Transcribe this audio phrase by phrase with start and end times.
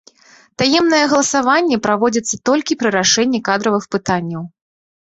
[0.61, 4.43] Таемнае галасаванне праводзіцца толькі пры рашэнні кадравых пытанняў.